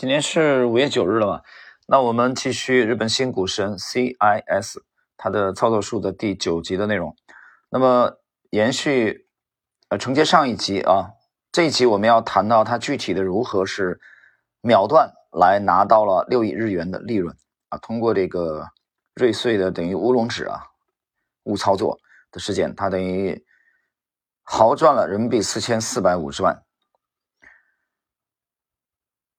[0.00, 1.42] 今天是五月九日了嘛？
[1.86, 4.78] 那我们继续日本新股神 CIS
[5.18, 7.14] 它的操作术的第九集的内容。
[7.68, 8.16] 那么
[8.48, 9.28] 延续
[9.90, 11.10] 呃承接上一集啊，
[11.52, 14.00] 这一集我们要谈到它具体的如何是
[14.62, 17.36] 秒断来拿到了六亿日元的利润
[17.68, 18.68] 啊，通过这个
[19.16, 20.62] 瑞穗的等于乌龙指啊
[21.42, 21.98] 误操作
[22.32, 23.44] 的事件，它等于
[24.44, 26.62] 豪赚了人民币四千四百五十万。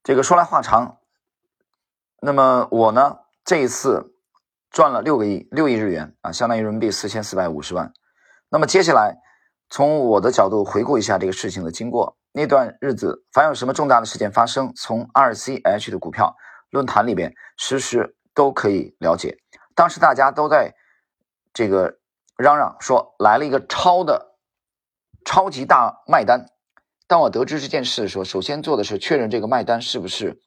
[0.04, 0.98] 这个说来话长，
[2.22, 4.16] 那么我呢这一次
[4.72, 7.94] 赚了六个亿，六亿日元啊，相当于人民币四千四百五十万。
[8.50, 9.18] 那么接下来
[9.70, 12.18] 从我的角度回顾一下这个事情的经过。
[12.32, 16.36] 那段日子，凡有什么重大的事件发生，从 RCH 的股票
[16.70, 19.38] 论坛里边实时都可以了解。
[19.76, 20.74] 当时大家都在
[21.54, 22.00] 这个
[22.38, 24.36] 嚷嚷说来了一个超的
[25.26, 26.48] 超级大卖单。
[27.12, 30.40] 当我得知这件事的时候，首先做的是确认这个卖单是不是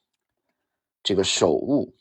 [1.03, 1.93] 这个手误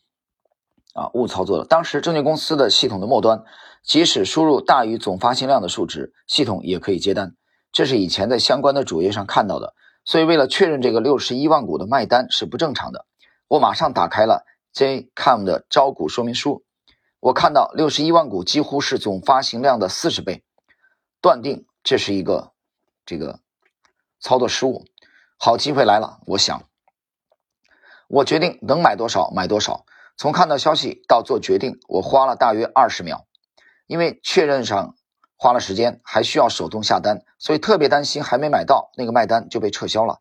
[0.94, 1.66] 啊误操作的。
[1.66, 3.44] 当时证券公司的系统的末端，
[3.82, 7.36] 即使输入大于总发行量的数值，系统也可以接单。
[7.72, 9.74] 这是以前在相关的主页上看到的。
[10.06, 13.04] 所以为了确认这个六十一万股的卖单是不正常的，
[13.48, 16.64] 我马上打开了 JCOM 的招股说明书。
[17.20, 20.42] 我看到六十一万股几乎是总发行量的四十倍，
[21.20, 22.52] 断定这是一个
[23.04, 23.43] 这个。
[24.24, 24.86] 操作失误，
[25.36, 26.18] 好机会来了！
[26.24, 26.62] 我想，
[28.08, 29.84] 我决定能买多少买多少。
[30.16, 33.26] 从看到消息到做决定，我花了大约二十秒，
[33.86, 34.96] 因为确认上
[35.36, 40.20] 花了时间，还需要手动下单，所以特别担心还没买到那个卖单就被撤销了。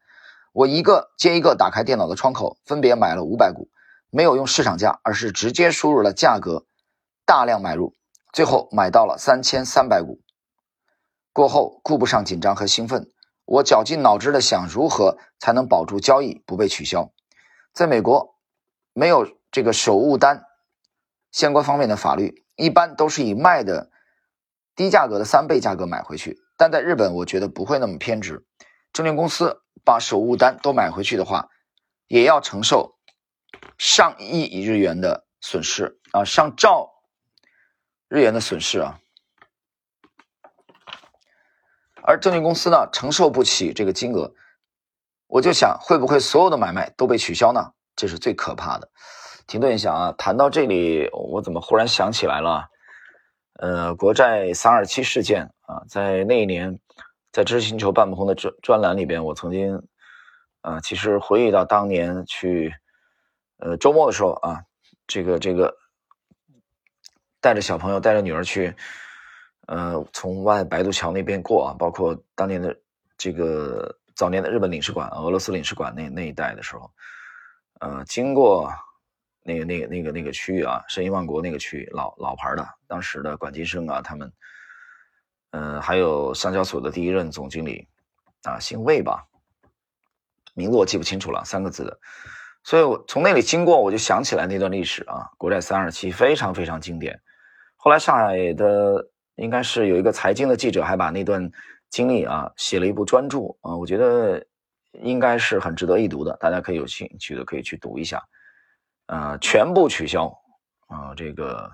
[0.51, 3.69] 我一个接一个打开电脑的窗口，分别买了五百股，
[4.09, 6.65] 没有用市场价，而是直接输入了价格，
[7.25, 7.93] 大量买入，
[8.33, 10.19] 最后买到了三千三百股。
[11.31, 13.09] 过后顾不上紧张和兴奋。
[13.45, 17.11] 我绞尽脑汁的想如何才能保住交易不被取消。
[17.73, 18.35] 在美国，
[18.93, 20.45] 没有这个手误单
[21.31, 23.91] 相关方面的法律，一般都是以卖的
[24.75, 26.39] 低价格的三倍价格买回去。
[26.57, 28.45] 但在日本，我觉得不会那么偏执。
[28.93, 31.49] 证券公司把手误单都买回去的话，
[32.07, 32.95] 也要承受
[33.77, 36.89] 上亿日元的损失啊，上兆
[38.07, 38.99] 日元的损失啊。
[42.05, 44.33] 而证券公司呢，承受不起这个金额，
[45.27, 47.71] 我就想，会不会所有的买卖都被取消呢？
[47.95, 48.89] 这是最可怕的。
[49.47, 52.65] 停顿一下啊，谈到这里，我怎么忽然想起来了？
[53.59, 56.79] 呃，国债三二七事件啊，在那一年，
[57.31, 59.81] 在知识星球半不红的专专栏里边，我曾经，
[60.61, 62.73] 啊，其实回忆到当年去，
[63.59, 64.63] 呃，周末的时候啊，
[65.07, 65.77] 这个这个，
[67.39, 68.75] 带着小朋友，带着女儿去。
[69.67, 72.77] 呃，从外白渡桥那边过啊，包括当年的
[73.17, 76.91] 这个早年的日本领事馆、俄罗斯领事馆那那一带的时候，
[77.79, 78.69] 呃，经过
[79.41, 84.33] 那个那个那个那个区域啊，申银万国那个区域，老老牌的，当时的管金生啊，他们，
[85.51, 87.87] 呃，还有上交所的第一任总经理
[88.43, 89.25] 啊，姓魏吧，
[90.53, 91.97] 名字我记不清楚了，三个字的，
[92.65, 97.17] 所以我从那里经过，我就想起来那段历史啊，国债三二七非常非常经典，
[97.77, 99.07] 后来上海的。
[99.35, 101.51] 应该是有一个财经的记者还把那段
[101.89, 104.45] 经历啊写了一部专著啊，我觉得
[104.91, 108.21] 应该是很值得一读的，大家可以有兴趣的可以去读一下。
[109.07, 110.27] 呃，全部取消
[110.87, 111.71] 啊，这个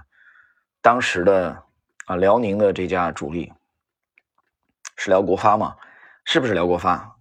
[0.81, 1.63] 当时的
[2.05, 3.51] 啊辽宁的这家主力
[4.95, 5.75] 是辽国发吗？
[6.25, 7.15] 是不是辽国发？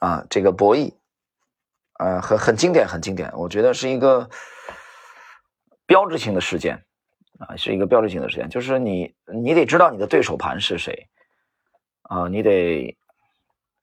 [0.00, 0.92] 啊，这个博弈，
[1.98, 4.28] 呃，很很经典，很经典，我觉得是一个
[5.86, 6.84] 标志性的事件。
[7.40, 11.08] 啊，是一个标志性的事件，就是你，你得知道你的对手盘是谁，
[12.02, 12.96] 啊，你得，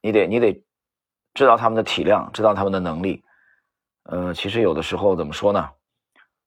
[0.02, 0.64] 你得，你得
[1.34, 3.24] 知道他们的体量，知道他们的能力，
[4.04, 5.70] 呃，其实有的时候怎么说呢？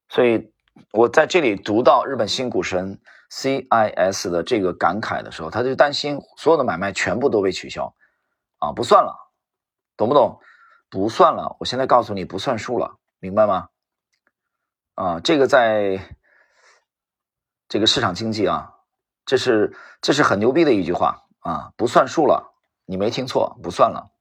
[0.08, 0.50] 所以
[0.92, 2.98] 我在这里读到日本新股神
[3.30, 7.94] CIS 的这个感慨的时候，他就担心所有的买卖全部都被取消，
[8.58, 9.14] 啊，不算了，
[9.96, 10.40] 懂不懂？
[10.88, 13.68] 不算了，我现在告诉你，不算数了，明白吗？
[14.94, 16.00] 啊，这个在。
[17.74, 18.72] 这个市场经济啊，
[19.26, 22.54] 这是这是很牛逼的一句话啊，不算数了，
[22.86, 24.12] 你没听错，不算了，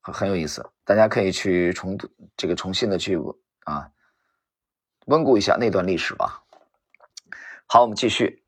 [0.00, 1.98] 很有意思，大家可以去重
[2.34, 3.18] 这个重新的去
[3.64, 3.90] 啊
[5.04, 6.44] 温故一下那段历史吧。
[7.66, 8.42] 好，我们继续。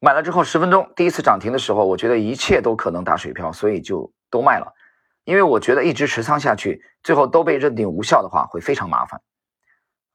[0.00, 4.74] 买了之后十分钟，第一次涨停的时候，我觉得一切都可能打水漂，所以就都卖了，
[5.22, 9.22] 因为我觉得一直持仓下去，最后都被认定无效的话，会非常麻烦。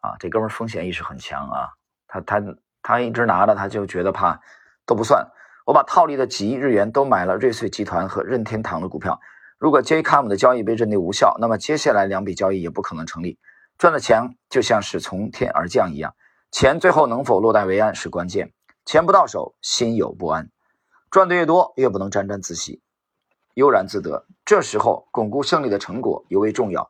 [0.02, 1.70] 啊，这哥们风险意识很强啊。
[2.08, 2.42] 他他
[2.82, 4.42] 他一直拿着，他就觉得怕
[4.86, 5.28] 都不算。
[5.66, 9.20] 我把套利的几亿日元都买了瑞穗集团和任天堂的股票，
[9.58, 13.38] 如果 JCOM 的交易被认定无效，那么接下来两笔交易也不可能成立。
[13.78, 16.16] 赚的钱就像是从天而降一样，
[16.52, 18.54] 钱最后能否落袋为安是关键。
[18.86, 20.50] 钱不到手，心有不安。
[21.12, 22.82] 赚的越多，越不能沾沾自喜、
[23.54, 24.26] 悠然自得。
[24.46, 26.90] 这时候巩固胜利的成果尤为重要。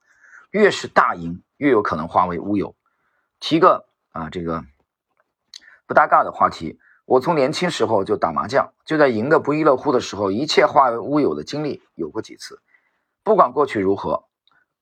[0.51, 2.75] 越是大赢，越有可能化为乌有。
[3.39, 4.63] 提个啊，这个
[5.87, 6.77] 不搭嘎的话题。
[7.05, 12.61] 我从年轻时候就打麻将，就在赢得不亦乐乎的时候，一切化为乌有的经历有过几次。
[13.23, 14.25] 不管过去如何，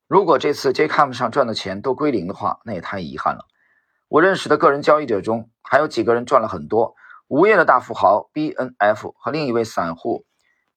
[0.08, 3.46] 如果这次 JCOM 上赚的钱都归零的话，那也太遗憾了。
[4.08, 6.96] 我认识的个人交易者中，还有几个人赚了很多。
[7.28, 10.26] 无业的大富豪 BNF 和另一位散户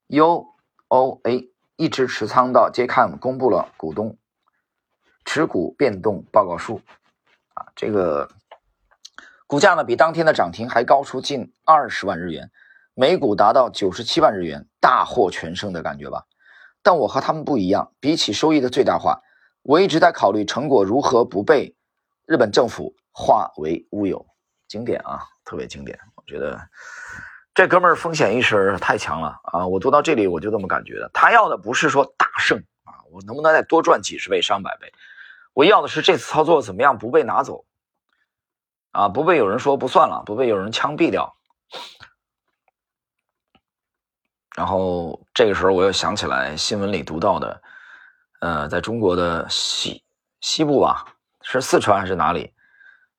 [0.08, 4.20] UOA 一直持仓到 JCOM 公布了股东
[5.26, 6.80] 持股变动报告书。
[7.56, 8.30] 啊，这个。
[9.50, 12.52] 股价呢比当天的涨停还高出近二十万日元，
[12.94, 16.24] 每股达到九十七万日元，大获全胜的感觉吧。
[16.84, 19.20] 但我和他们不一样，比起收益的最大化，
[19.64, 21.76] 我一直在考虑成果如何不被
[22.28, 24.24] 日本政府化为乌有。
[24.68, 25.98] 经典啊，特别经典。
[26.14, 26.62] 我觉得
[27.56, 29.66] 这哥们儿风险意识太强了啊！
[29.66, 31.10] 我读到这里我就这么感觉的。
[31.12, 34.94] 他要的不是说大胜啊，我能不能再多赚几十倍、上百倍？
[35.54, 37.66] 我要的是这次操作怎么样不被拿走。
[38.92, 41.36] 啊，不被有人说不算了，不被有人枪毙掉。
[44.56, 47.62] 然后这个时候，我又想起来新闻里读到的，
[48.42, 50.04] 呃，在中国的西
[50.42, 52.54] 西部吧，是四川还是哪里？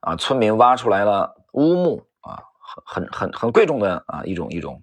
[0.01, 2.43] 啊，村民挖出来了乌木啊，
[2.85, 4.83] 很很很很贵重的啊一种一种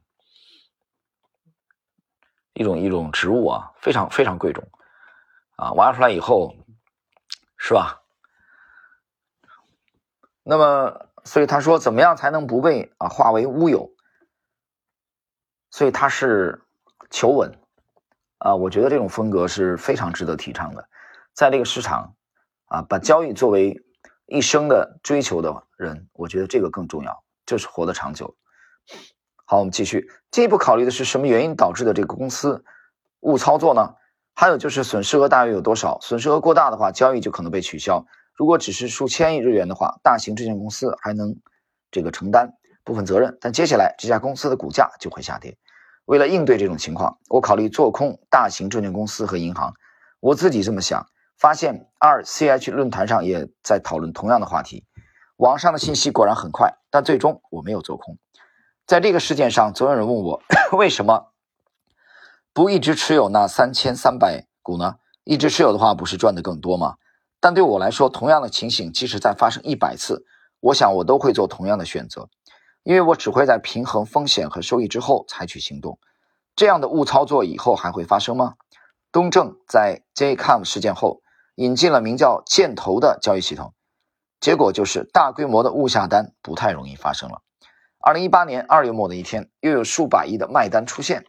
[2.53, 4.67] 一种一种植物啊，非常非常贵重
[5.57, 6.55] 啊，挖出来以后，
[7.57, 8.01] 是吧？
[10.49, 13.91] 那么，所以他说，怎么样才能不被啊化为乌有？
[15.71, 16.61] 所以他是
[17.09, 17.59] 求稳
[18.37, 20.87] 啊，我觉得这种风格是非常值得提倡的。
[21.33, 22.15] 在这个市场
[22.67, 23.83] 啊，把交易作为
[24.25, 28.37] 一生的追求的人，我觉得这个更重要，就是活得长久。
[29.43, 32.63] 好，我们继续进一步考虑的是什么原因导致的这个公司
[33.19, 33.95] 误操作呢？
[34.33, 35.99] 还有就是损失额大约有多少？
[35.99, 38.05] 损失额过大的话，交易就可能被取消。
[38.37, 41.35] 如果只是数千亿日元的话，大型证券公司还能
[41.89, 42.53] 这个承担
[42.83, 45.57] 部分责任，但接下来这家公司的股价就会下跌。
[46.05, 49.73] 为了应对这种情况，我考虑做空大型证券公司和银行。
[50.19, 54.85] 我自己这么想，发现 RCH 论坛上也在讨论同样的话题。
[55.37, 58.17] 网上的信息果然很快，但最终我没有做空。
[58.85, 60.41] 在这个事件上，总有人问我
[60.77, 61.33] 为什么
[62.53, 64.97] 不一直持有那三千三百股呢？
[65.23, 66.95] 一直持有的话，不是赚的更多吗？
[67.39, 70.25] 但对我来说，同样的情形，即使再发生一百次，
[70.59, 72.29] 我想我都会做同样的选择，
[72.83, 75.99] 因为我只会在平衡风险和收益之后采取行动。
[76.55, 78.55] 这样的误操作以后还会发生吗？
[79.11, 81.21] 东正在 JCOM 事件后
[81.55, 83.73] 引进了名叫“箭头”的交易系统，
[84.39, 87.41] 结果就是大规模的误下单不太容易发生了。
[87.99, 91.25] 二零一八年二月末的一天，又有数百亿的卖单出现，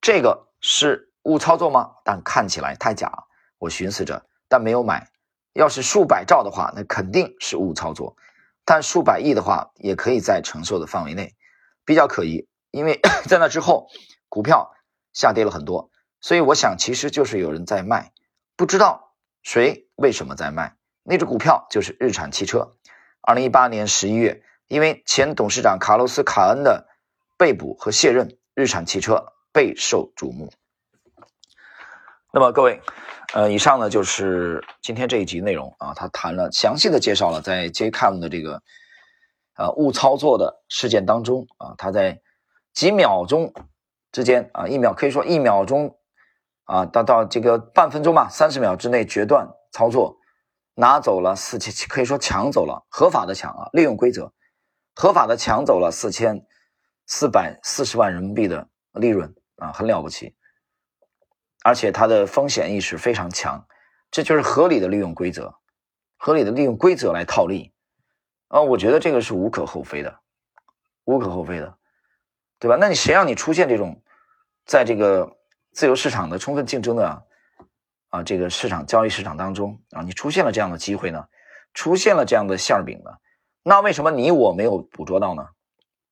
[0.00, 1.92] 这个是误操作吗？
[2.04, 3.24] 但看起来太假。
[3.58, 4.26] 我寻思着。
[4.48, 5.10] 但没有买，
[5.52, 8.16] 要是数百兆的话，那肯定是误操作；
[8.64, 11.34] 但数百亿的话，也可以在承受的范围内，
[11.84, 12.48] 比较可疑。
[12.70, 13.88] 因为 在那之后，
[14.28, 14.72] 股票
[15.12, 15.90] 下跌了很多，
[16.20, 18.12] 所以我想其实就是有人在卖，
[18.56, 20.76] 不知道谁为什么在卖。
[21.02, 22.76] 那只股票就是日产汽车。
[23.20, 26.86] 二零一八年十一月，因为前董事长卡洛斯·卡恩的
[27.36, 30.52] 被捕和卸任，日产汽车备受瞩目。
[32.32, 32.82] 那么各位。
[33.34, 38.62] 呃，以上呢就是今天这一集内容啊，他谈了详细的介绍了在 JCOM 的这个
[39.56, 42.20] 呃误操作的事件当中啊，他在
[42.72, 43.52] 几秒钟
[44.12, 45.98] 之间啊，一秒可以说一秒钟
[46.64, 50.16] 啊，到到这个半分钟吧，三十秒之内决断操作，
[50.74, 54.32] 拿走了四千，可以说抢走了合法的抢啊，利用规则
[54.94, 56.46] 合法的抢走了四千
[57.06, 60.34] 四百四十万人民币的利润啊，很了不起。
[61.66, 63.66] 而且他的风险意识非常强，
[64.12, 65.52] 这就是合理的利用规则，
[66.16, 67.72] 合理的利用规则来套利，
[68.46, 70.20] 啊，我觉得这个是无可厚非的，
[71.06, 71.76] 无可厚非的，
[72.60, 72.76] 对吧？
[72.78, 74.00] 那你谁让你出现这种，
[74.64, 75.36] 在这个
[75.72, 77.26] 自由市场的充分竞争的
[78.10, 81.26] 啊这个市场交易市场当中啊，你出现了这样的机会呢？
[81.74, 83.10] 出现了这样的馅饼呢？
[83.64, 85.48] 那为什么你我没有捕捉到呢？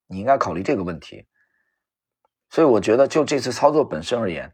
[0.09, 1.29] 你应该考虑这个问题。
[2.51, 4.53] 所以我觉得就这次操作本身而言。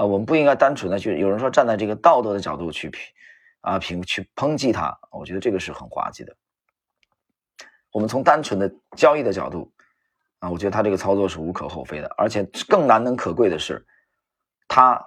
[0.00, 3.02] 啊我们不应该单纯的去有人说站在这个道德的角度去评
[3.60, 6.34] 啊评去抨击他我觉得这个是很滑稽的。
[7.92, 9.70] 我们从单纯的交易的角度
[10.38, 13.86] 啊我觉得他这个操作是无可厚非的而且更难能可贵的是
[14.68, 15.04] 他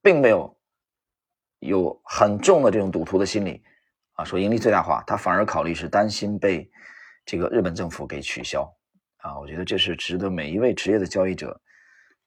[0.00, 0.56] 并没有
[1.58, 3.60] 有很重的这种赌徒的心理
[4.12, 6.70] 啊说盈利最大化他反而考虑是担心被
[7.26, 8.72] 这个日本政府给取消。
[9.16, 11.60] 啊我觉得这是值得每一位职业的交易者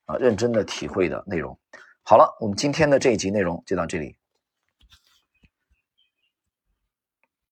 [0.08, 1.56] 啊认真的体会的内容。
[2.02, 4.16] 好了我们今天的这一集内容就到这里。